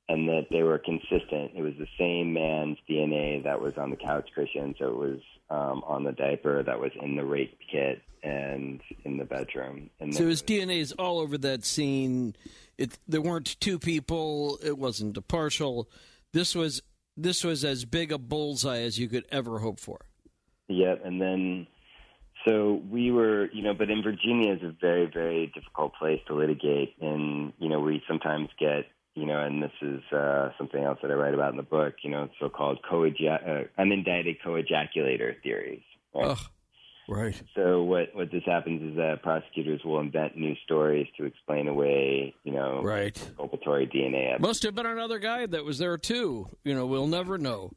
[0.08, 1.52] and that they were consistent.
[1.54, 5.20] It was the same man's DNA that was on the couch cushion, so it was
[5.50, 9.90] um, on the diaper that was in the rape kit and in the bedroom.
[10.00, 12.36] And so his DNA is all over that scene.
[12.78, 14.58] It, there weren't two people.
[14.62, 15.88] It wasn't a partial.
[16.32, 16.82] This was
[17.16, 20.00] this was as big a bullseye as you could ever hope for.
[20.68, 21.66] Yep, and then
[22.46, 26.34] so we were, you know, but in Virginia is a very, very difficult place to
[26.34, 28.86] litigate, and you know, we sometimes get
[29.16, 31.94] you know, and this is uh, something else that I write about in the book,
[32.02, 35.82] you know, so-called co-eja- uh, unindicted co-ejaculator theories.
[36.14, 36.26] Right?
[36.26, 36.38] Ugh,
[37.08, 37.42] right.
[37.54, 42.34] So what what this happens is that prosecutors will invent new stories to explain away,
[42.44, 43.16] you know, right.
[43.16, 44.46] exculpatory DNA evidence.
[44.46, 46.50] Must have been another guy that was there too.
[46.62, 47.70] You know, we'll never know.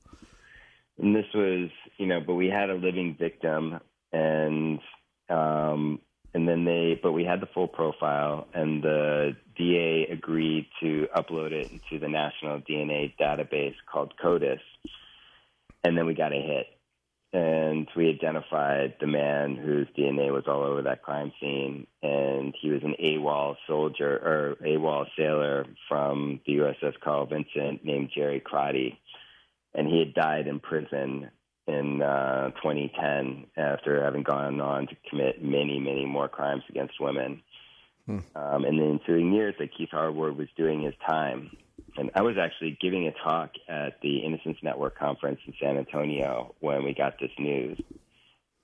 [0.97, 3.79] And this was, you know, but we had a living victim,
[4.11, 4.79] and
[5.29, 6.01] um,
[6.33, 11.51] and then they, but we had the full profile, and the DA agreed to upload
[11.51, 14.61] it into the national DNA database called CODIS,
[15.83, 16.67] and then we got a hit,
[17.33, 22.69] and we identified the man whose DNA was all over that crime scene, and he
[22.69, 28.97] was an AWOL soldier or AWOL sailor from the USS Carl Vinson named Jerry Crotty,
[29.73, 31.29] and he had died in prison
[31.67, 37.43] in uh, 2010 after having gone on to commit many, many more crimes against women.
[38.09, 38.17] Hmm.
[38.35, 41.51] Um, in the ensuing years, that Keith Harward was doing his time.
[41.95, 46.55] And I was actually giving a talk at the Innocence Network conference in San Antonio
[46.59, 47.79] when we got this news.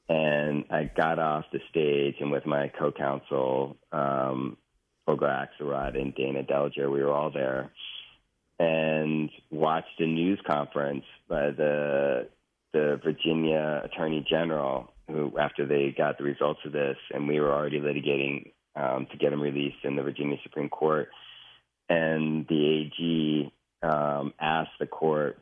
[0.09, 4.57] And I got off the stage, and with my co-counsel, um,
[5.05, 7.71] Olga Akselrod and Dana Delger, we were all there,
[8.57, 12.29] and watched a news conference by the
[12.73, 17.53] the Virginia Attorney General, who, after they got the results of this, and we were
[17.53, 21.09] already litigating um, to get him released in the Virginia Supreme Court,
[21.89, 25.39] and the AG um, asked the court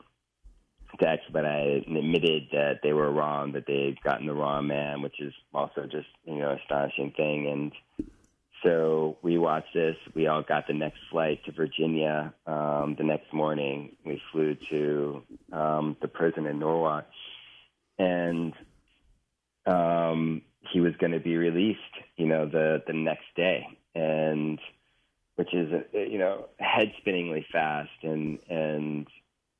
[1.00, 5.02] to expedite and admitted that they were wrong, that they had gotten the wrong man,
[5.02, 7.48] which is also just you know astonishing thing.
[7.48, 8.10] And
[8.64, 9.96] so we watched this.
[10.14, 13.96] We all got the next flight to Virginia um, the next morning.
[14.06, 17.06] We flew to um, the prison in Norwalk,
[17.98, 18.54] and
[19.66, 21.80] um, he was going to be released.
[22.18, 24.60] You know, the the next day, and
[25.36, 29.08] which is you know head spinningly fast, and and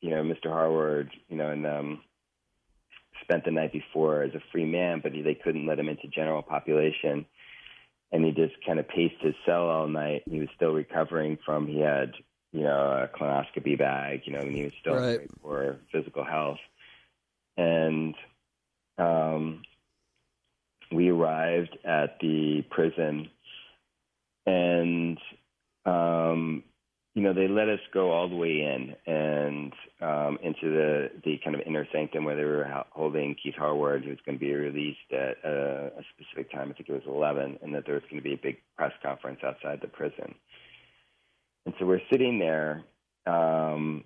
[0.02, 0.48] you know Mr.
[0.48, 2.02] Harward, you know, and um,
[3.22, 6.08] spent the night before as a free man, but he, they couldn't let him into
[6.08, 7.26] general population,
[8.12, 10.24] and he just kind of paced his cell all night.
[10.30, 12.14] He was still recovering from he had
[12.52, 15.30] you know a colonoscopy bag, you know, and he was still right.
[15.42, 16.60] for physical health,
[17.58, 18.16] and
[18.98, 19.64] um,
[20.94, 23.30] we arrived at the prison
[24.46, 25.18] and
[25.86, 26.64] um,
[27.16, 31.40] you know they let us go all the way in and um, into the the
[31.44, 34.54] kind of inner sanctum where they were holding Keith Harward, who was going to be
[34.54, 36.70] released at a, a specific time.
[36.72, 38.94] I think it was 11, and that there was going to be a big press
[39.04, 40.36] conference outside the prison.
[41.66, 42.84] And so we're sitting there,
[43.26, 44.04] um,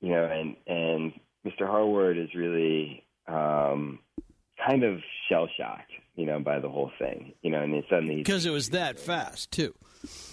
[0.00, 1.12] you know, and and
[1.46, 1.66] Mr.
[1.66, 3.98] Harward is really um,
[4.66, 8.16] kind of shell shocked, you know, by the whole thing, you know, and then suddenly
[8.16, 9.74] because it was that fast too.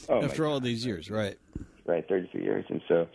[0.09, 1.37] Oh, after all these years, right?
[1.85, 3.07] Right, thirty-two years, and so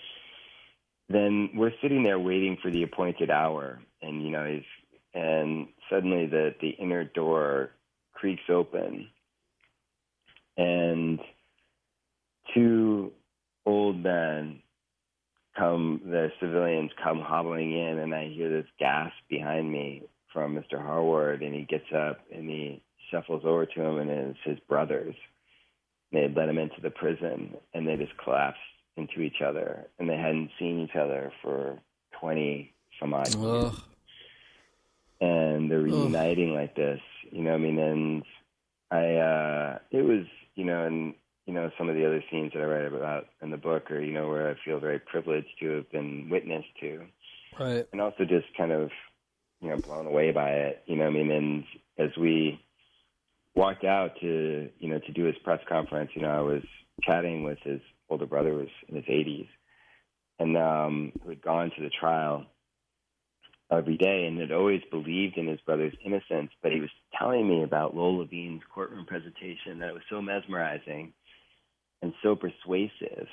[1.09, 4.62] then we're sitting there waiting for the appointed hour, and you know, he's,
[5.14, 7.70] and suddenly the the inner door
[8.14, 9.09] creaks open,
[10.57, 11.20] and
[12.55, 13.12] two
[13.64, 14.61] old men
[15.57, 20.81] come the civilians come hobbling in and I hear this gasp behind me from Mr.
[20.81, 25.14] Harward and he gets up and he shuffles over to him and it's his brothers.
[26.12, 28.61] They had let him into the prison and they just collapsed
[28.97, 31.79] into each other and they hadn't seen each other for
[32.18, 33.73] twenty some odd years.
[35.21, 38.23] And they're reuniting like this, you know, I mean and
[38.90, 41.14] I uh it was, you know, and
[41.47, 44.01] you know, some of the other scenes that I write about in the book are,
[44.01, 47.03] you know, where I feel very privileged to have been witness to.
[47.59, 47.87] Right.
[47.92, 48.90] And also just kind of,
[49.62, 50.83] you know, blown away by it.
[50.87, 51.64] You know, I mean, and
[51.96, 52.61] as we
[53.55, 56.62] walked out to, you know, to do his press conference, you know, I was
[57.03, 59.46] chatting with his older brother who was in his eighties
[60.38, 62.44] and um who had gone to the trial
[63.70, 67.62] every day and had always believed in his brother's innocence, but he was telling me
[67.62, 71.14] about Lowell Levine's courtroom presentation that it was so mesmerizing
[72.03, 73.29] and so persuasive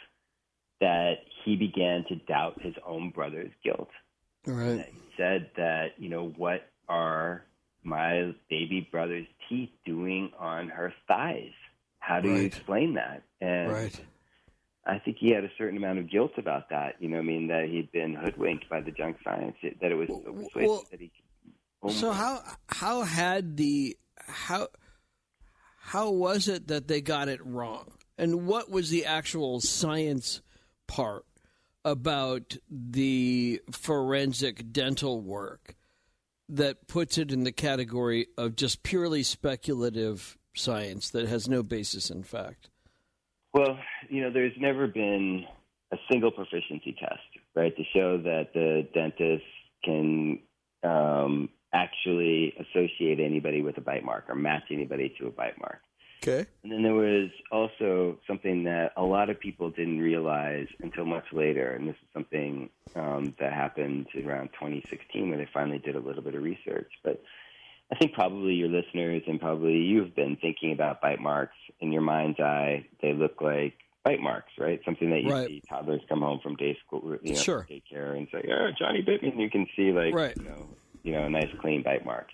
[0.79, 3.89] that he began to doubt his own brother's guilt.
[4.45, 4.85] Right.
[4.91, 7.45] He said that, you know, what are
[7.83, 11.51] my baby brother's teeth doing on her thighs?
[11.99, 12.39] How do right.
[12.39, 13.23] you explain that?
[13.41, 14.01] And right.
[14.85, 16.95] I think he had a certain amount of guilt about that.
[16.99, 20.07] You know, I mean, that he'd been hoodwinked by the junk science, that it was
[20.07, 21.11] so persuasive well, that he.
[21.81, 23.97] Could, so how how had the
[24.27, 24.67] how
[25.79, 27.91] how was it that they got it wrong?
[28.17, 30.41] And what was the actual science
[30.87, 31.25] part
[31.85, 35.75] about the forensic dental work
[36.49, 42.09] that puts it in the category of just purely speculative science that has no basis
[42.09, 42.69] in fact?
[43.53, 45.45] Well, you know, there's never been
[45.91, 47.19] a single proficiency test,
[47.55, 49.43] right, to show that the dentist
[49.83, 50.39] can
[50.83, 55.81] um, actually associate anybody with a bite mark or match anybody to a bite mark.
[56.21, 56.45] Okay.
[56.63, 61.25] And then there was also something that a lot of people didn't realize until much
[61.31, 65.99] later, and this is something um, that happened around 2016 where they finally did a
[65.99, 66.91] little bit of research.
[67.03, 67.23] But
[67.91, 72.01] I think probably your listeners and probably you've been thinking about bite marks in your
[72.01, 72.85] mind's eye.
[73.01, 74.81] They look like bite marks, right?
[74.83, 75.47] Something that you right.
[75.47, 77.67] see toddlers come home from day school, you know, sure.
[77.69, 80.35] daycare, and say, "Oh, Johnny bit me," and you can see like right.
[80.37, 80.69] you know,
[81.03, 82.27] you know, a nice clean bite mark.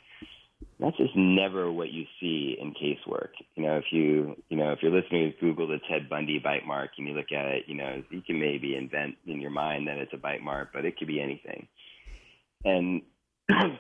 [0.80, 3.30] That's just never what you see in casework.
[3.56, 6.92] You know, if you you know if your listeners Google the Ted Bundy bite mark
[6.98, 9.98] and you look at it, you know, you can maybe invent in your mind that
[9.98, 11.68] it's a bite mark, but it could be anything.
[12.66, 13.04] And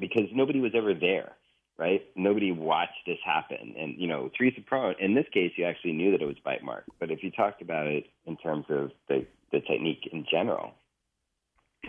[0.00, 1.32] because nobody was ever there,
[1.78, 2.02] right?
[2.16, 3.74] Nobody watched this happen.
[3.78, 6.62] And, you know, Teresa Perone, in this case, you actually knew that it was bite
[6.62, 6.84] mark.
[7.00, 10.72] But if you talked about it in terms of the, the technique in general,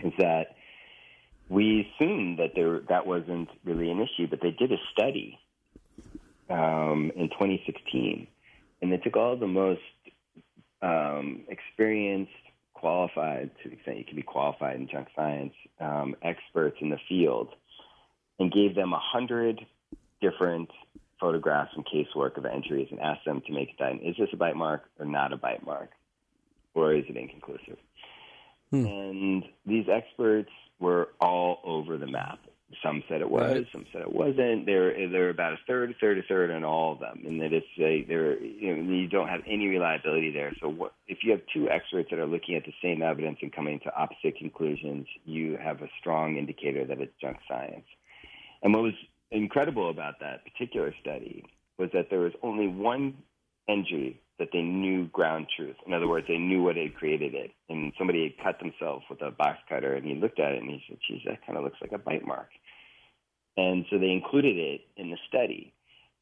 [0.04, 0.56] is that
[1.48, 5.38] we assumed that there that wasn't really an issue, but they did a study
[6.50, 8.26] um, in 2016,
[8.82, 9.80] and they took all the most
[10.82, 12.32] um, experienced,
[12.74, 16.98] qualified, to the extent you can be qualified in junk science, um, experts in the
[17.08, 17.48] field,
[18.38, 19.64] and gave them a hundred
[20.20, 20.70] different
[21.20, 24.06] photographs and casework of entries and asked them to make a statement.
[24.06, 25.90] Is this a bite mark or not a bite mark?
[26.74, 27.78] Or is it inconclusive?
[28.70, 28.84] Hmm.
[28.84, 32.38] And these experts were all over the map.
[32.82, 33.66] Some said it was, right.
[33.72, 34.66] some said it wasn't.
[34.66, 37.52] They're they're about a third, a third, a third on all of them, and that
[37.52, 40.52] it's a they're you know you don't have any reliability there.
[40.60, 43.52] So what if you have two experts that are looking at the same evidence and
[43.52, 45.06] coming to opposite conclusions?
[45.24, 47.86] You have a strong indicator that it's junk science.
[48.62, 48.94] And what was
[49.30, 51.44] incredible about that particular study
[51.78, 53.14] was that there was only one
[53.68, 55.76] injury that they knew ground truth.
[55.86, 57.52] In other words, they knew what had created it.
[57.68, 60.70] And somebody had cut themselves with a box cutter, and he looked at it and
[60.70, 62.50] he said, "Geez, that kind of looks like a bite mark."
[63.56, 65.72] And so they included it in the study,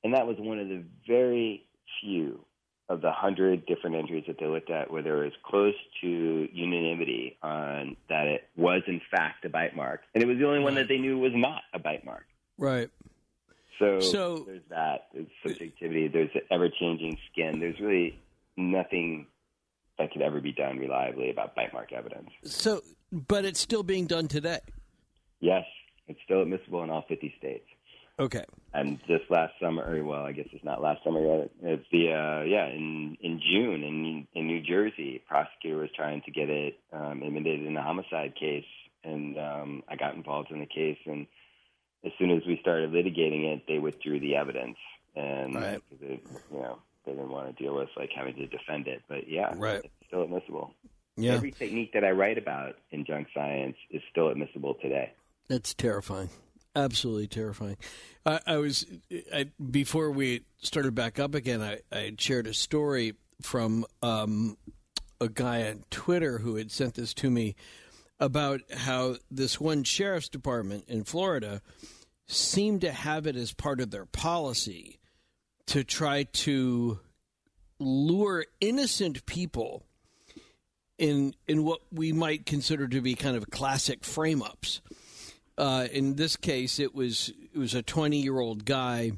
[0.04, 1.66] and that was one of the very
[2.00, 2.44] few
[2.88, 7.36] of the hundred different injuries that they looked at where there was close to unanimity
[7.42, 10.74] on that it was in fact a bite mark, and it was the only one
[10.74, 12.26] that they knew was not a bite mark.
[12.58, 12.90] Right.
[13.78, 15.08] So, so there's that.
[15.12, 16.08] There's subjectivity.
[16.08, 17.60] There's ever changing skin.
[17.60, 18.18] There's really
[18.56, 19.26] nothing
[19.98, 22.30] that could ever be done reliably about bite mark evidence.
[22.44, 24.60] So, but it's still being done today.
[25.40, 25.64] Yes,
[26.08, 27.66] it's still admissible in all 50 states.
[28.18, 28.44] Okay.
[28.72, 31.50] And this last summer, well, I guess it's not last summer yet.
[31.62, 36.30] It's the uh, yeah in in June in in New Jersey, prosecutor was trying to
[36.30, 38.64] get it um, admitted in a homicide case,
[39.02, 41.26] and um, I got involved in the case and
[42.04, 44.76] as soon as we started litigating it, they withdrew the evidence,
[45.16, 45.82] and right.
[46.00, 46.20] they,
[46.52, 49.02] you know they didn't want to deal with like having to defend it.
[49.08, 49.84] But yeah, right.
[49.84, 50.74] it's still admissible.
[51.16, 51.34] Yeah.
[51.34, 55.12] Every technique that I write about in junk science is still admissible today.
[55.48, 56.30] That's terrifying.
[56.74, 57.76] Absolutely terrifying.
[58.26, 58.84] I, I was
[59.32, 61.62] I, before we started back up again.
[61.62, 64.56] I, I shared a story from um,
[65.20, 67.54] a guy on Twitter who had sent this to me
[68.20, 71.62] about how this one sheriff's department in Florida
[72.26, 74.98] seemed to have it as part of their policy
[75.66, 76.98] to try to
[77.78, 79.84] lure innocent people
[80.98, 84.80] in in what we might consider to be kind of classic frame ups.
[85.56, 89.12] Uh, in this case, it was it was a twenty year old guy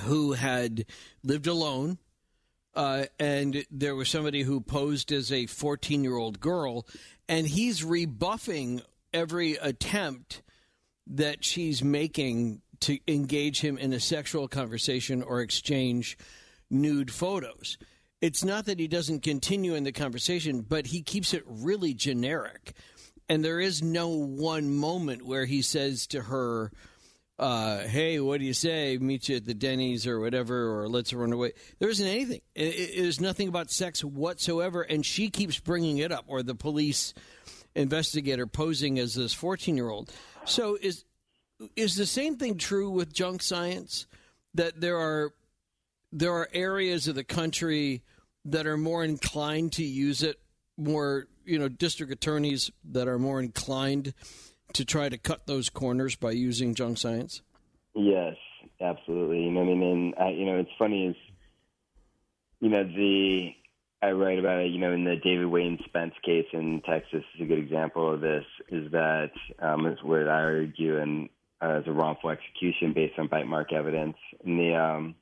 [0.00, 0.86] who had
[1.22, 1.98] lived alone,
[2.74, 6.86] uh, and there was somebody who posed as a fourteen year old girl,
[7.28, 10.42] and he's rebuffing every attempt
[11.06, 16.16] that she's making to engage him in a sexual conversation or exchange
[16.70, 17.78] nude photos.
[18.20, 22.72] It's not that he doesn't continue in the conversation, but he keeps it really generic.
[23.28, 26.70] And there is no one moment where he says to her,
[27.38, 28.98] uh, hey, what do you say?
[28.98, 31.52] Meet you at the Denny's or whatever, or let's run away.
[31.78, 32.40] There isn't anything.
[32.54, 37.14] There's nothing about sex whatsoever, and she keeps bringing it up, or the police
[37.74, 40.12] investigator posing as this 14 year old.
[40.44, 41.04] So is
[41.76, 44.06] is the same thing true with junk science
[44.54, 45.32] that there are
[46.12, 48.02] there are areas of the country
[48.44, 50.38] that are more inclined to use it
[50.76, 54.12] more you know district attorneys that are more inclined
[54.74, 57.42] to try to cut those corners by using junk science?
[57.94, 58.36] Yes
[58.82, 59.44] absolutely.
[59.44, 59.82] You know i mean?
[59.82, 61.16] And I, you know it's funny is
[62.60, 63.50] you know the
[64.02, 67.40] I write about it, you know, in the David Wayne Spence case in Texas is
[67.40, 68.44] a good example of this.
[68.68, 71.28] Is that um, is where I argue and
[71.60, 75.14] uh, as a wrongful execution based on bite mark evidence, and the um,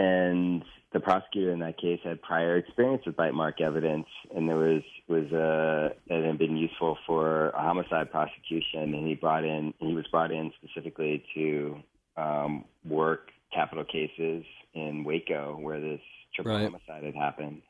[0.00, 4.56] and the prosecutor in that case had prior experience with bite mark evidence, and there
[4.56, 9.74] was was uh, it had been useful for a homicide prosecution, and he brought in
[9.78, 11.76] he was brought in specifically to
[12.16, 16.00] um, work capital cases in Waco where this
[16.34, 16.62] triple right.
[16.62, 17.60] homicide had happened,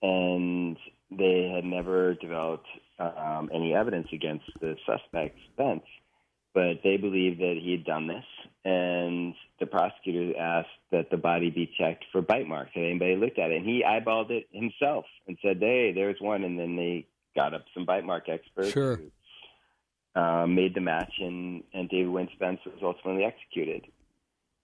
[0.00, 0.76] and
[1.10, 2.68] they had never developed
[3.00, 5.82] um, any evidence against the suspect Spence,
[6.54, 8.24] but they believed that he had done this,
[8.64, 12.72] and the prosecutor asked that the body be checked for bite marks.
[12.74, 13.56] Had anybody looked at it?
[13.56, 17.64] And he eyeballed it himself and said, "Hey, there's one." And then they got up
[17.74, 18.70] some bite mark experts.
[18.70, 18.96] Sure.
[18.96, 19.10] Who,
[20.14, 23.86] uh, made the match, and, and David Wayne Spence was ultimately executed.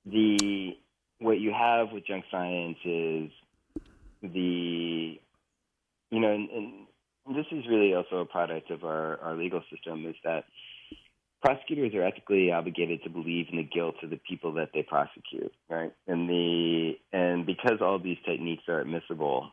[0.04, 0.76] The
[1.20, 3.30] what you have with junk science is
[4.22, 5.18] the
[6.10, 10.06] you know, and, and this is really also a product of our, our legal system
[10.06, 10.44] is that
[11.42, 15.52] prosecutors are ethically obligated to believe in the guilt of the people that they prosecute,
[15.68, 15.92] right?
[16.06, 19.50] And the and because all these techniques are admissible,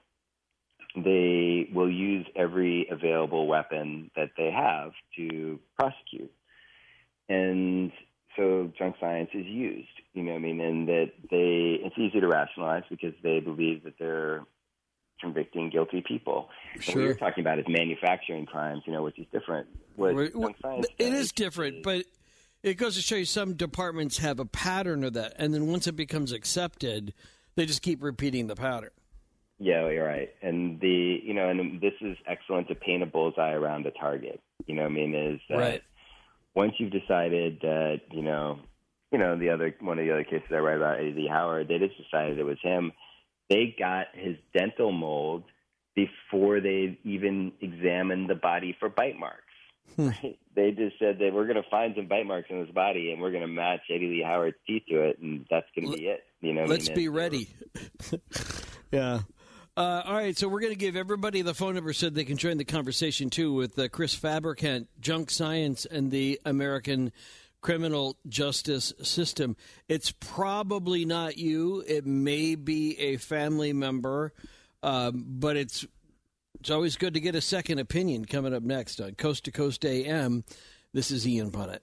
[0.95, 6.31] they will use every available weapon that they have to prosecute.
[7.29, 7.91] And
[8.35, 12.27] so junk science is used, you know, I mean, and that they it's easy to
[12.27, 14.43] rationalize because they believe that they're
[15.21, 16.49] convicting guilty people.
[16.79, 16.95] Sure.
[16.95, 19.67] what you're talking about is manufacturing crimes, you know, which is different.
[19.95, 20.53] What well,
[20.97, 22.05] it is different, but
[22.63, 25.87] it goes to show you some departments have a pattern of that, and then once
[25.87, 27.13] it becomes accepted,
[27.55, 28.89] they just keep repeating the pattern.
[29.59, 30.29] Yeah, you're right.
[30.41, 34.41] And the you know, and this is excellent to paint a bullseye around a target.
[34.65, 35.83] You know, what I mean, is that right.
[36.55, 38.59] once you've decided that you know,
[39.11, 41.77] you know, the other one of the other cases I write about, Eddie Howard, they
[41.77, 42.91] just decided it was him.
[43.49, 45.43] They got his dental mold
[45.95, 49.41] before they even examined the body for bite marks.
[49.95, 50.09] Hmm.
[50.55, 53.21] They just said that we're going to find some bite marks in his body, and
[53.21, 56.07] we're going to match Eddie Lee Howard's teeth to it, and that's going to be
[56.07, 56.23] it.
[56.41, 57.49] You know, let's I mean, be ready.
[58.91, 59.19] yeah.
[59.77, 62.37] Uh, all right, so we're going to give everybody the phone number so they can
[62.37, 67.11] join the conversation too with uh, Chris Fabricant, Junk Science, and the American
[67.65, 69.57] criminal justice system.
[69.87, 71.83] It's probably not you.
[71.87, 74.33] It may be a family member,
[74.83, 75.83] um, but it's
[76.59, 78.25] it's always good to get a second opinion.
[78.25, 80.43] Coming up next on Coast to Coast AM,
[80.93, 81.79] this is Ian Punnett.